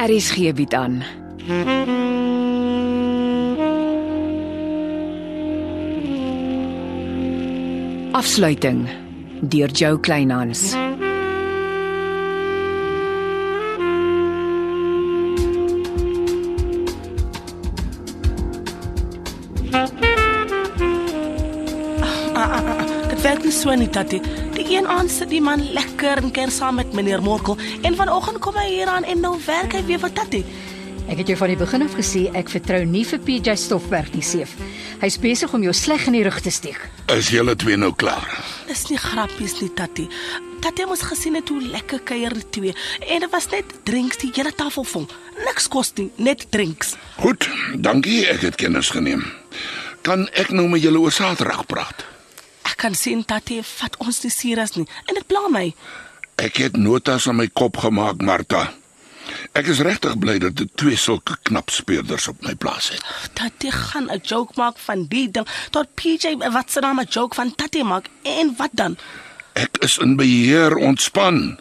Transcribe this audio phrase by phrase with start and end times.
[0.00, 1.02] Aries gee bied aan.
[8.12, 8.88] Afsluiting
[9.40, 10.72] deur Jo Kleinhans.
[23.60, 24.20] So nie, Tatie.
[24.56, 28.40] Die een aand sit die man lekker en kuier saam met meneer Morkel en vanoggend
[28.40, 30.44] kom hy hier aan en nou werk hy weer vir Tatie.
[31.10, 34.24] Ek het jou van die begin af gesê ek vertrou nie vir PJ Stoffberg nie,
[34.24, 34.54] Seef.
[35.02, 36.78] Hy's besig om jou sleg in die rug te steek.
[37.12, 38.24] Is julle twee nou klaar?
[38.68, 40.06] Dis nie grappies nie, Tatie.
[40.64, 42.76] Tatie moes gesien het hoe lekker kuier die twee
[43.08, 45.04] en dit was net drinks die hele tafel vol.
[45.42, 46.94] Niks kos nie, net drinks.
[47.20, 49.26] Goed, dankie, ek het kennis geneem.
[50.06, 52.06] Kan ek nou met julle oor Saterdag praat?
[52.80, 55.66] Kan sien Tatie vat ons nie serieus nie en dit pla my.
[56.40, 58.70] Ek het notas in my kop gemaak, Martha.
[59.52, 63.04] Ek is regtig bly dat dit twee sulke knap speurders op my plaas het.
[63.36, 67.34] Tatie gaan 'n joke maak van die ding tot PJ wat se naam 'n joke
[67.34, 68.96] van Tatie maak en wat dan?
[69.52, 71.58] Ek is in beheer, ontspan.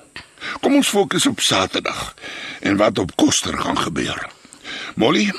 [0.61, 2.15] Kom ons fokus op Saterdag
[2.59, 4.29] en wat op Koster gaan gebeur.
[4.95, 5.33] Molly,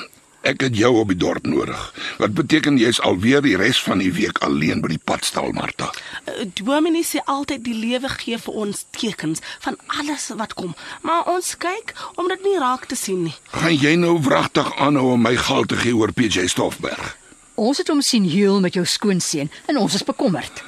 [0.47, 1.81] ek het jou op die dorp nodig.
[2.17, 5.91] Wat beteken jy's alweer die res van die week alleen by die padstal, Martha?
[6.25, 10.75] Uh, Dominee sê altyd die lewe gee vir ons tekens van alles wat kom,
[11.05, 13.35] maar ons kyk om dit nie raak te sien nie.
[13.53, 17.15] Gaan jy nou wragtig aanhou om my gal te gee oor PJ Stoffberg?
[17.61, 20.63] Ons het hom sien huil met jou skoonseun en ons is bekommerd.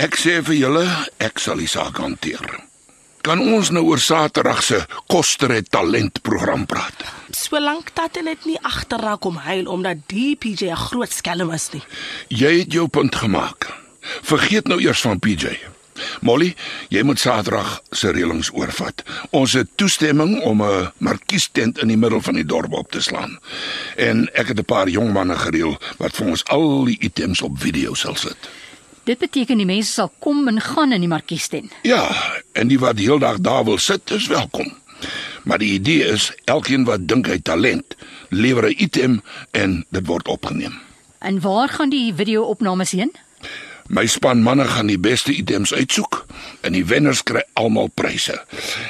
[0.00, 0.84] Ek sê vir julle,
[1.22, 2.44] ek sal die saak hanteer.
[3.24, 7.17] Kan ons nou oor Saterdag se Koster het talent program praat?
[7.38, 11.82] Solank Tatie net nie agterraak om huil omdat die PJ 'n groot skelm is nie.
[12.28, 13.66] Jy het jou punt gemaak.
[14.22, 15.58] Vergeet nou eers van PJ.
[16.20, 16.54] Molly,
[16.88, 19.02] jy moet Saterdag se reëlings oorvat.
[19.30, 23.38] Ons het toestemming om 'n markiestent in die middel van die dorp op te slaan.
[23.96, 27.60] En ek het 'n paar jong manne gereël wat vir ons al die items op
[27.60, 28.36] video sal sit.
[29.04, 31.72] Dit beteken die mense sal kom en gaan in die markiestent.
[31.82, 34.76] Ja, en die wat heeldag daar wil sit, is welkom.
[35.44, 37.96] Maar die idee is elkeen wat dink hy talent,
[38.28, 40.78] lewer 'n item en dit word opgeneem.
[41.18, 43.12] En waar gaan die video-opnames heen?
[43.88, 46.26] My span manne gaan die beste items uitsoek
[46.60, 48.44] en die wenners kry almal pryse.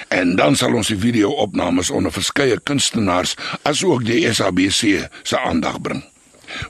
[0.08, 6.04] En dan sal ons die video-opnames onder verskeie kunstenaars asook die SABC se aandag bring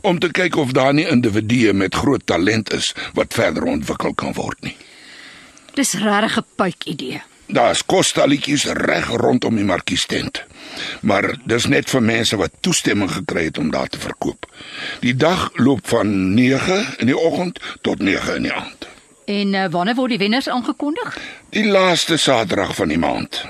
[0.00, 4.34] om te kyk of daar nie individue met groot talent is wat verder ontwikkel kan
[4.37, 4.76] word nie.
[5.75, 7.22] Dis regtig 'n puik idee.
[7.48, 10.44] Daar's kostalletjies reg rondom die markiestent.
[11.00, 14.44] Maar dis net vir mense wat toestemming gekry het om daar te verkoop.
[15.00, 18.88] Die dag loop van 9 in die oggend tot 9 in die aand.
[19.25, 21.16] En uh, wanneer word die wenners aangekondig?
[21.56, 23.44] Die laaste Saterdag van die maand.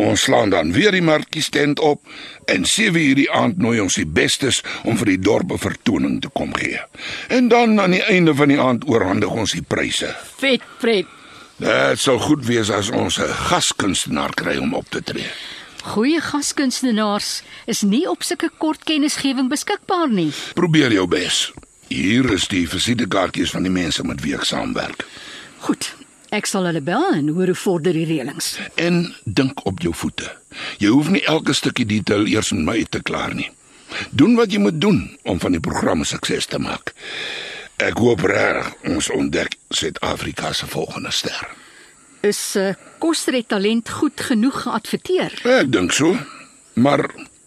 [0.00, 2.06] Ons slaan dan weer die markiestent op
[2.44, 6.20] en 7 uur die aand nooi ons die bestes om vir die dorp 'n vertoning
[6.20, 6.80] te kom gee.
[7.28, 10.16] En dan aan die einde van die aand oorhandig ons die pryse.
[10.38, 11.06] Vet pret.
[11.60, 15.30] Dit sal goed wees as ons 'n gaskunstenaar kry om op te tree.
[15.82, 20.32] Goeie gaskunstenaars is nie op sulke kort kennisgewing beskikbaar nie.
[20.54, 21.52] Probeer jou bes.
[21.88, 25.06] Hier is die visitekaartjies van die mense met wie ek saamwerk.
[25.58, 25.94] Goed.
[26.30, 28.58] Ek sal hulle bel en hoor hoe vorder die reëlings.
[28.74, 30.36] En dink op jou voete.
[30.78, 33.50] Jy hoef nie elke stukkie detail eers met my te klaar nie.
[34.10, 36.94] Doen wat jy moet doen om van die program 'n sukses te maak.
[37.80, 41.48] Ek hoop reg ons ontdek Suid-Afrika se volgende ster.
[42.20, 45.38] Is uh, Koster talent goed genoeg geadverteer?
[45.48, 46.12] Ek dink so.
[46.76, 47.06] Maar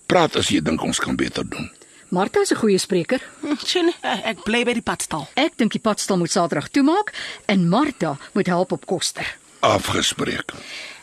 [0.09, 1.69] praat as jy dink ons kan beter doen.
[2.09, 3.21] Martha is 'n goeie spreker.
[3.41, 5.27] Hm, Sien, eh, ek bly by die padstal.
[5.35, 7.13] Ek dink die padstal moet Saterdag toemaak
[7.45, 9.37] en Martha moet help op Koster.
[9.59, 10.51] Afgespreek.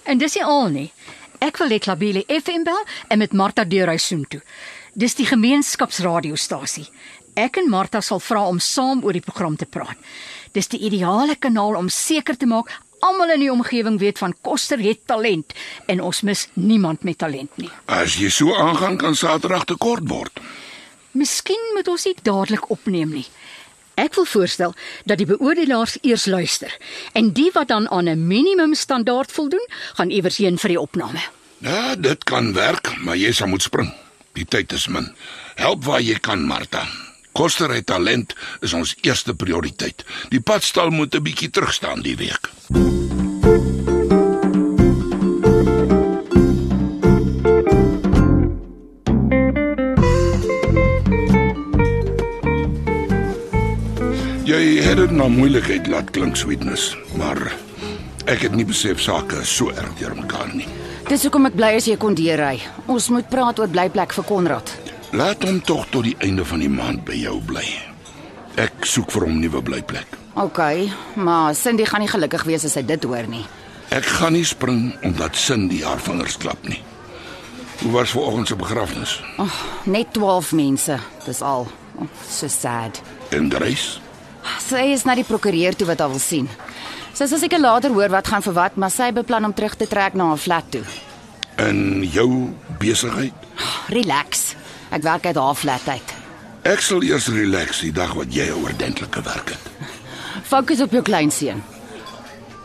[0.04, 0.92] En dis nie al nie.
[1.38, 4.40] Ek wil hê Klabile FM bel en met Martha deur hy soen toe.
[4.94, 6.88] Dis die gemeenskapsradiostasie.
[7.34, 9.96] Ek en Martha sal vra om saam oor die program te praat.
[10.52, 12.70] Dis die ideale kanaal om seker te maak
[13.00, 15.54] almal in die omgewing weet van Koster het talent
[15.88, 17.70] en ons mis niemand met talent nie.
[17.86, 20.40] As jy so aangaan kan Saterdag te kort word.
[21.16, 23.26] Miskien moet ons dit dadelik opneem nie.
[24.00, 24.74] Ek wil voorstel
[25.04, 26.72] dat die beoordelaars eers luister
[27.18, 31.20] en die wat dan aan 'n minimum standaard voldoen, gaan iewers heen vir die opname.
[31.58, 33.92] Ja, dit kan werk, maar jy sal moet spring.
[34.32, 35.14] Die tyd is min.
[35.54, 37.09] Help waar jy kan, Martha.
[37.40, 40.02] Koster het talent is ons eerste prioriteit.
[40.28, 42.50] Die padstal moet 'n bietjie terugstaan die week.
[54.44, 57.56] Jy het dit na moeilikheid laat klink, sweetness, maar
[58.24, 60.68] ek het nie besef sake is so erg deur mekaar nie.
[61.08, 62.60] Dis hoekom ek bly as jy kon deurry.
[62.86, 64.79] Ons moet praat oor blyplek vir Konrad.
[65.10, 67.66] Laat hom tog tot die einde van die maand by jou bly.
[68.62, 70.18] Ek soek vir hom nuwe blyplek.
[70.38, 70.60] OK,
[71.18, 73.42] maar Cindy gaan nie gelukkig wees as sy dit hoor nie.
[73.90, 76.78] Ek gaan nie spring omdat Cindy haar vingers klap nie.
[77.80, 79.16] Hoe was vanoggend se begrafnis?
[79.90, 81.66] Net 12 mense, dis al.
[81.98, 83.02] Oh, so sad.
[83.34, 83.98] En Grace?
[84.62, 86.46] Sy is na die prokureur toe wat haar wil sien.
[87.16, 89.90] Sy sal seker later hoor wat gaan vir wat, maar sy beplan om terug te
[89.90, 90.84] trek na haar flat toe.
[91.66, 93.34] In jou besigheid?
[93.90, 94.52] Relax.
[94.90, 96.14] Ek werk uit haar flat uit.
[96.66, 99.64] Ek sal eers relax die dag wat jy 'n oordentlike werk het.
[100.44, 101.62] Fokus op jou kleinseun.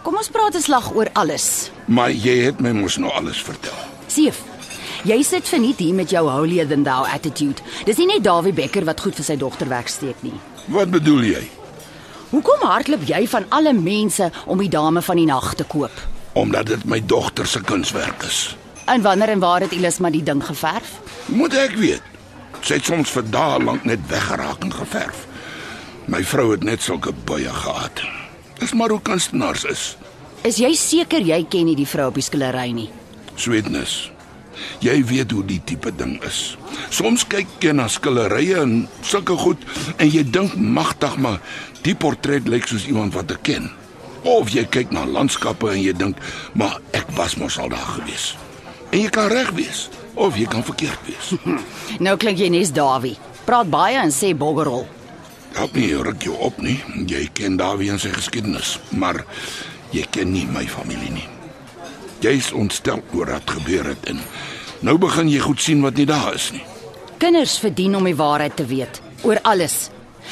[0.02, 1.72] Kom ons praat 'n slag oor alles.
[1.86, 3.78] Maar jy het my mos nou alles vertel.
[4.08, 4.42] Sief.
[5.04, 7.62] Jy sit verniet hier met jou holier than thou attitude.
[7.86, 10.34] Dis nie net Dawie Becker wat goed vir sy dogter wegsteek nie.
[10.66, 11.50] Wat bedoel jy?
[12.30, 15.92] Hoekom hardloop jy van alle mense om die dame van die nag te koop?
[16.34, 18.58] Omdat dit my dogter se kunswerk is.
[18.86, 21.00] En wanneer en waar het Elisma die ding geverf?
[21.26, 22.02] Moet ek weet.
[22.66, 25.26] Sy het soms vir dae lank net weggeraak en geverf.
[26.10, 28.02] My vrou het net sulke buie gehad.
[28.58, 29.84] Dis maar hoe kunstenaars is.
[30.46, 32.88] Is jy seker jy ken nie die vrou op die skillery nie?
[33.38, 34.10] Sweetness.
[34.82, 36.56] Jy weet hoe die tipe ding is.
[36.90, 38.74] Soms kyk jy na skillerye en
[39.06, 39.62] sulke goed
[40.00, 41.38] en jy dink magtig maar
[41.86, 43.70] die portret lyk soos iemand wat ek ken.
[44.26, 46.18] Of jy kyk na landskappe en jy dink,
[46.58, 48.32] maar ek was mos al daar gewees.
[48.90, 49.86] En jy kan reg wees
[50.16, 51.34] of jy kan verkeerd wees.
[52.00, 53.16] Nou klink jy nes Dawie.
[53.46, 54.88] Praat baie en sê boggerol.
[55.56, 56.80] Help nie ruk jou op nie.
[57.08, 59.22] Jy ken Dawie en sy geskiedenis, maar
[59.96, 61.28] jy ken nie my familie nie.
[62.24, 64.20] Jy's ontstel oor wat gebeur het en
[64.86, 66.64] nou begin jy goed sien wat nie daar is nie.
[67.22, 69.90] Kinders verdien om die waarheid te weet oor alles.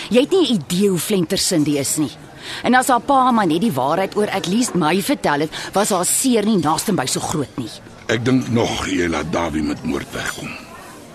[0.10, 2.12] Jy het nie 'n idee hoe flenter Cindy is nie.
[2.64, 5.90] En as haar pa maar net die waarheid oor at least my vertel het, was
[5.90, 7.70] haar seer nie naaste by so groot nie.
[8.12, 10.52] Ek dink nog jy laat Dawie met moord wegkom.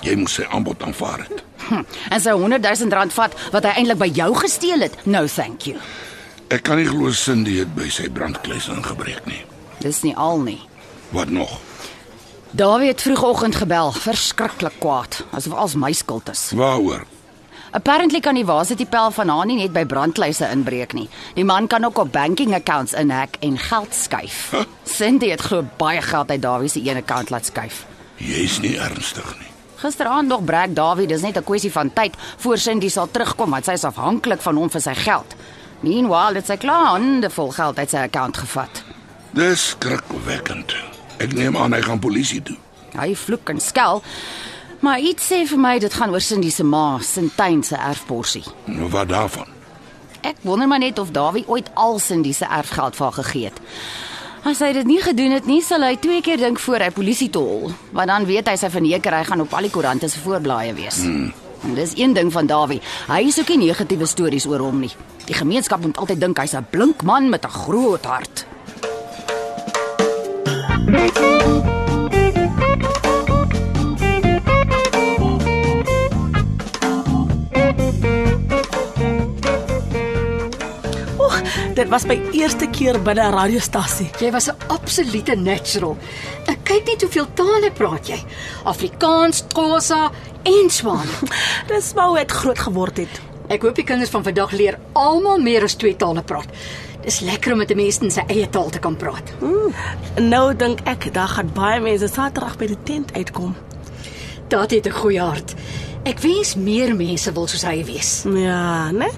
[0.06, 1.43] Jy moes sy aanbod aanvaar het.
[1.69, 4.96] Hm, en sy 100 000 rand vat wat hy eintlik by jou gesteel het.
[5.05, 5.76] No, thank you.
[6.49, 9.43] Ek kan nie glo Cindy het by sy brandkluis ingebreek nie.
[9.82, 10.61] Dis nie al nie.
[11.12, 11.58] Wat nog?
[12.56, 16.49] Dawie het vroegoggend gebel, verskriklik kwaad, asof alles my skuld is.
[16.56, 17.05] Waaroor?
[17.70, 21.09] Apparently kan die Wasetiepel van haar nie net by brandkluise inbreek nie.
[21.37, 24.49] Die man kan ook op banking accounts inhack en geld skuif.
[24.50, 24.65] Huh?
[24.88, 27.85] Cindy het glo baie geld uit Dawie se een account laat skuif.
[28.17, 29.53] Jy's nie ernstig nie.
[29.79, 33.65] Gisteraand nog brag Dawie, dis net 'n kwessie van tyd voor Cindy sal terugkom want
[33.65, 35.35] sy is afhanklik van hom vir sy geld.
[35.81, 38.82] Meanwhile, het sy klaar handevol geld uit sy account gevat.
[39.31, 40.75] Dis skrikwekkend.
[41.19, 42.56] Ek neem aan hy gaan polisie toe.
[42.99, 44.03] Hy vloek en skel.
[44.80, 48.44] Maar iets sê vir my dit gaan oor Cindy se ma, Sintyn se erfporsie.
[48.64, 49.48] Nou wat daarvan?
[50.20, 53.58] Ek wonder maar net of Dawie ooit al Cindy se erfgeld vir haar gegee het.
[54.46, 57.28] As hy dit nie gedoen het nie, sal hy twee keer dink voor hy polisie
[57.34, 60.22] toe hol, want dan weet hy sy verneker hy gaan op al die koerante se
[60.22, 61.02] voorblaaie wees.
[61.02, 61.32] Hmm.
[61.66, 62.78] En dis een ding van Dawie.
[63.08, 64.92] Hy soek nie negatiewe stories oor hom nie.
[65.26, 68.46] Die gemeenskap moet altyd dink hy's 'n blink man met 'n groot hart.
[81.78, 84.10] Dit was my eerste keer by 'n radiostasie.
[84.19, 85.96] Jy was 'n absolute natural.
[86.46, 88.19] Ek kyk net hoeveel tale praat jy.
[88.64, 90.11] Afrikaans, Xhosa
[90.42, 91.06] en Swaan.
[91.68, 93.20] Dis maar hoe ek groot geword het.
[93.49, 96.49] Ek hoop die kinders van vandag leer almal meer as twee tale praat.
[97.02, 99.32] Dis lekker om met 'n mens in sy eie taal te kan praat.
[100.16, 103.54] Nou dink ek daar gaan baie mense Saterdag by die tent uitkom.
[104.49, 105.54] Dat het 'n goeie hart.
[106.09, 108.11] Ek wens meer mense wil soos hy wees.
[108.33, 109.11] Ja, né?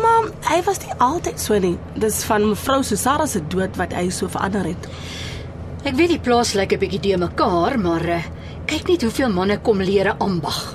[0.00, 1.74] Maar hy was nie altyd so nie.
[2.00, 4.86] Dis van mevrou Susara se dood wat hy so verander het.
[5.84, 8.22] Ek weet die plaas lyk 'n bietjie de mekaar, maar uh,
[8.64, 10.74] kyk net hoeveel manne kom leer ambag.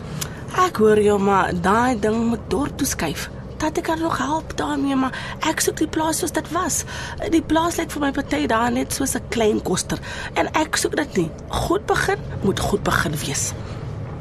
[0.68, 3.30] Ek hoor jou, maar daai ding moet dorp toe skuif.
[3.58, 5.18] Dat ek kan nog help daarmee, maar
[5.50, 6.84] ek soek die plaas soos dit was.
[7.32, 9.98] Die plaas lyk vir my party daar net soos 'n klein koster
[10.36, 11.32] en ek soek dit nie.
[11.50, 13.54] Goed begin moet goed begin wees.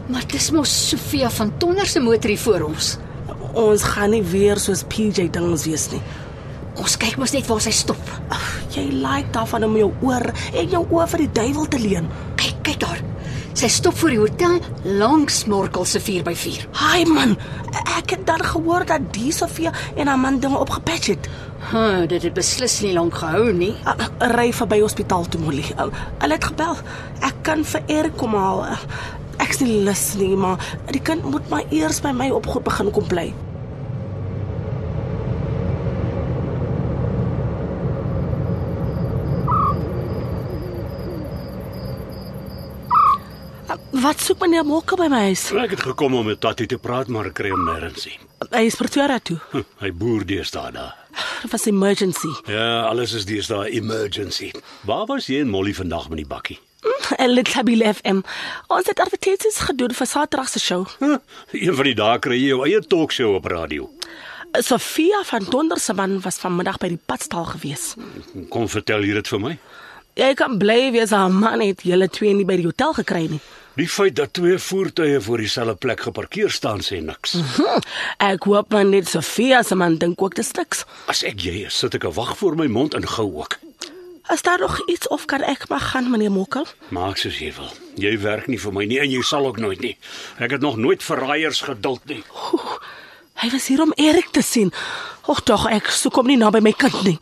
[0.07, 2.97] Maar dis mos Sofia van Tonder se motor hier voor ons.
[3.53, 6.03] Ons gaan nie weer soos PJ dinges wees nie.
[6.77, 8.11] Ons kyk mos net waar sy stop.
[8.35, 8.45] Ag,
[8.75, 12.11] jy like daarvan om jou oor en jou oë vir die duiwel te leen.
[12.37, 13.01] Kyk, kyk daar.
[13.55, 14.59] Sy stop voor die hotel
[14.99, 16.67] langs Morkel se 4x4.
[16.75, 17.37] Haai man,
[17.95, 21.31] ek het dan gehoor dat die Sofia en haar man dinge opgepatch het.
[21.71, 23.73] Huh, dit het beslis nie lank gehou nie.
[24.35, 25.65] Ry verby hospitaal toe Molly.
[25.79, 26.77] Hulle het gebel.
[27.25, 28.67] Ek kan vir Erik kom haal.
[29.55, 30.59] Ek's nie lus nie, maar
[30.91, 33.29] die kind moet maar eers by my op goed begin kom bly.
[44.05, 45.47] Wat soek meneer Mokke by my huis?
[45.57, 48.19] Ek het gekom om met Tatie te praat, maar ek kry hom nêrens nie.
[48.53, 49.39] Hy is Pretoria toe.
[49.55, 50.93] Hm, Hy boer deesdae daar.
[51.45, 52.31] Dit was emergency.
[52.51, 54.51] Ja, alles is deesdae emergency.
[54.89, 56.59] Waar was jy en Molly vandag met die bakkie?
[57.17, 58.21] En dit Tabile FM.
[58.67, 60.87] Ons het advertensies gedoen vir Saterdag se show.
[60.99, 61.17] Huh,
[61.53, 63.91] een van die dae kry jy jou eie talkshow op radio.
[64.63, 67.95] Sofia van Donderseman was vanmiddag by die padstal gewees.
[68.55, 69.59] Kom vertel hier dit vir my.
[70.15, 73.41] Jy kan bly wees haar man het julle twee nie by die hotel gekry nie.
[73.75, 77.35] Die feit dat twee voertuie voor dieselfde plek geparkeer staan sê niks.
[77.57, 77.81] Hm,
[78.23, 80.85] ek hoop maar net Sofia se man dink ook dis niks.
[81.11, 83.59] As ek jy is, sit ek 'n wag voor my mond en gou ook.
[84.33, 86.67] Is daar nog iets of kan ek maar gaan meneer Mokkel?
[86.89, 87.71] Maak soos jy wil.
[88.01, 89.97] Jy werk nie vir my nie en jy sal ook nooit nie.
[90.39, 92.23] Ek het nog nooit verraaiers geduld nie.
[92.53, 92.79] Oeh,
[93.35, 94.73] Hy was hier om Erik te sien.
[95.27, 97.19] Och tog ek soek hom nie naby my kind nie.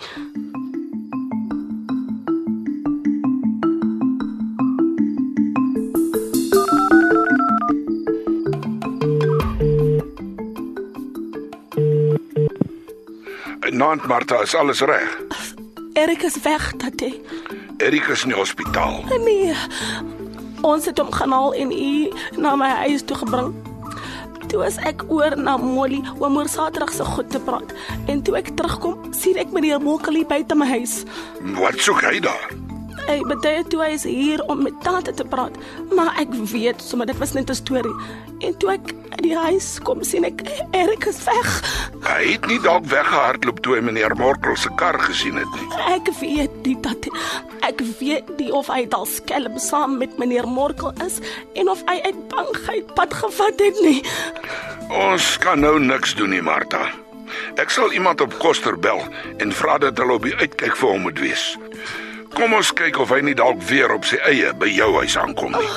[13.73, 15.17] Naand Martha, is alles reg?
[16.03, 17.21] Erik is weg, tatie.
[17.77, 19.05] Erik is in die hospitaal.
[19.23, 19.55] Nee.
[20.67, 22.11] Ons het hom gaan haal en u
[22.43, 23.53] na my huis toe gebring.
[24.51, 27.71] Toe as ek oor na Molly oor môre Saterdag se goed te praat.
[28.11, 31.05] En toe ek terugkom, sien ek meneer Mokkelie buite my huis.
[31.55, 32.51] Wat soek hy daar?
[33.07, 35.57] Hy betuig toe hy is hier om met tante te praat,
[35.97, 37.95] maar ek weet sommer dit was net 'n storie.
[38.41, 40.43] En toe ek in die huis kom, sien ek
[40.73, 41.51] Erik is weg.
[42.03, 45.69] Hy het nie dalk weggehardloop toe hy meneer Morkel se kar gesien het nie.
[45.95, 47.07] Ek weet nie dat
[47.63, 51.21] ek weet nie of hy dalk skelm saam met meneer Morkel is
[51.55, 54.03] en of hy uit bangheid pad gevat het nie.
[54.91, 56.91] Ons kan nou niks doen nie, Martha.
[57.57, 59.01] Ek sal iemand op Koster bel
[59.39, 61.57] en vra dat hulle op die uitkyk vir hom moet wees.
[62.33, 65.53] Kom ons kyk of hy nie dalk weer op sy eie by jou huis aankom
[65.53, 65.69] nie.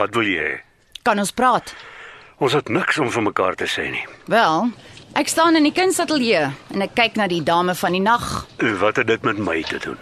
[0.00, 0.38] Wat wil jy?
[0.38, 0.54] hê?
[1.02, 1.74] Kan ons praat?
[2.40, 4.06] Ons het niks om vir mekaar te sê nie.
[4.32, 4.70] Wel,
[5.18, 8.30] ek staan in die kunsateljee en ek kyk na die dame van die nag.
[8.80, 9.98] Wat het dit met my te doen?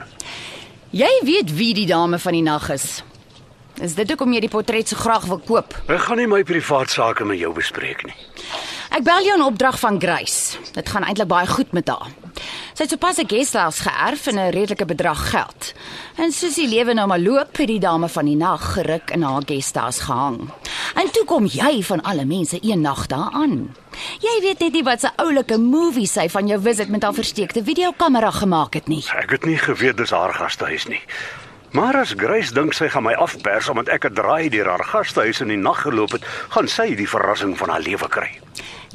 [0.88, 3.02] Jy weet wie die dame van die nag is.
[3.84, 5.74] Is dit hoekom jy die portret so graag wil koop?
[5.84, 8.16] Ek gaan nie my privaat sake met jou bespreek nie.
[8.98, 10.58] Ek bel jou in opdrag van Grace.
[10.74, 12.08] Dit gaan eintlik baie goed met haar.
[12.74, 15.72] Sy het sopas 'n guesthouse geërf en 'n redelike bedrag geld.
[16.16, 19.22] En soos die lewe nou maar loop, het die dame van die nag geruk in
[19.22, 20.50] haar guesthouse gehang.
[20.94, 23.74] En toe kom jy van alle mense een nag daaraan.
[24.18, 27.64] Jy weet net nie wat 'n oulike movie sy van jou visit met haar versteekte
[27.64, 29.04] videokamera gemaak het nie.
[29.16, 31.02] Ek het nie geweet dis haar gastehuis nie.
[31.70, 35.40] Maar as Grace dink sy gaan my afpers omdat ek 'n draai deur haar gastehuis
[35.40, 38.40] in die nag geloop het, gaan sy die verrassing van haar lewe kry.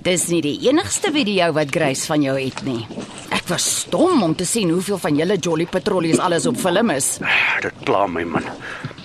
[0.01, 2.81] Dis nie die enigste video wat Grace van jou het nie.
[3.29, 7.19] Ek was stom om te sien hoeveel van julle Jolly Patrollies alles op film is.
[7.62, 8.47] Dit pla my man.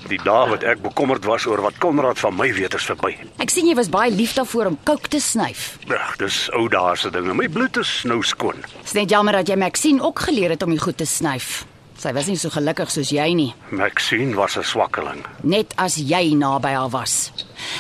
[0.09, 3.13] Die dae wat ek bekommerd was oor wat Konrad van my weet is verby.
[3.37, 5.75] Ek sien jy was baie lief daarvoor om kook te snyf.
[5.93, 7.37] Ag, dis ou dae se dinge.
[7.37, 8.65] My bloed is nou skoon.
[8.81, 11.67] Dis net jammer dat jy Maxine ook geleer het om die goed te snyf.
[11.99, 15.25] Sy was nie so gelukkig soos jy nie, Maxine was 'n swakkeling.
[15.43, 17.33] net as jy naby haar was.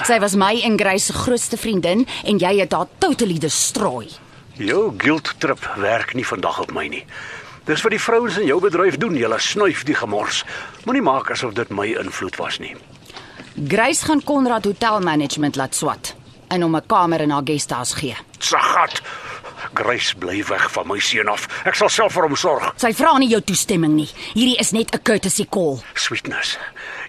[0.04, 4.08] Sy was my en Grace se grootste vriendin en jy het haar totally destroy.
[4.56, 7.04] Jou guilt trip werk nie vandag op my nie.
[7.64, 10.44] Dis wat die vrouens in jou bedryf doen, julle snuif die gemors.
[10.84, 12.74] Moenie maak asof dit my invloed was nie.
[13.68, 16.14] Grace gaan Konrad Hotel Management laat swat
[16.48, 18.16] en hom 'n kamer in haar guesthouse gee.
[18.38, 19.00] Sagat.
[19.78, 21.46] Grace bly weg van my seun af.
[21.68, 22.72] Ek sal self vir hom sorg.
[22.82, 24.08] Sy vra nie jou toestemming nie.
[24.34, 25.78] Hierdie is net 'n courtesy call.
[25.94, 26.58] Sweetness.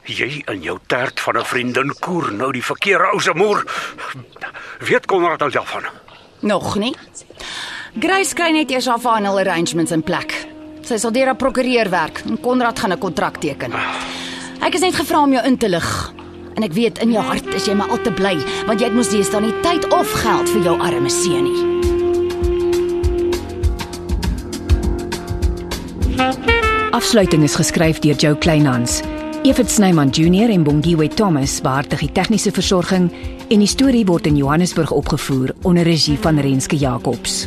[0.05, 3.65] Jy en jou tert van 'n vriendin koer nou die verkeerde ou se moer.
[4.79, 5.83] Weet Konrad al daarvan?
[6.41, 6.95] Nog nie.
[7.99, 10.47] Grace kry net eers haar final arrangements in plek.
[10.83, 13.73] Sy sal deur 'n prokureur werk en Konrad gaan 'n kontrak teken.
[14.61, 16.13] Ek is net gevra om jou in te lig.
[16.55, 18.95] En ek weet in jou hart is jy maar al te bly want jy het
[18.95, 21.88] mos deesdae nie tyd of geld vir jou arme seun nie.
[26.99, 28.97] Afsluiting is geskryf deur Jo Kleinhans.
[29.47, 33.07] Evit Snyman Junior en Bongwe Thomas beheer die tegniese versorging
[33.47, 37.45] en die storie word in Johannesburg opgevoer onder regie van Renske Jacobs.